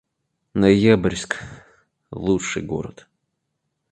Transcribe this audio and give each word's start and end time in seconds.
Ноябрьск— 0.55 1.43
лучший 2.23 2.63
город 2.63 3.07